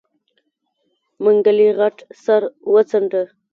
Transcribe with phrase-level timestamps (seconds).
[1.23, 2.41] منګلي غټ سر
[2.73, 3.21] وڅنډه.